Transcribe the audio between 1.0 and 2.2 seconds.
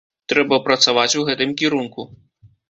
у гэтым кірунку.